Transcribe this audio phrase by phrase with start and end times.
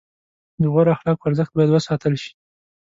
[0.61, 2.31] د غوره اخلاقو ارزښت باید وساتل شي.